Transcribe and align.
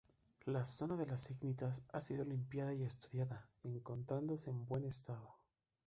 La 0.47 0.65
zona 0.65 0.95
de 0.95 1.05
las 1.05 1.29
icnitas 1.29 1.83
ha 1.93 2.01
sido 2.01 2.25
limpiada 2.25 2.73
y 2.73 2.81
estudiada, 2.81 3.47
encontrándose 3.63 4.49
en 4.49 4.65
buen 4.65 4.83
estado. 4.85 5.35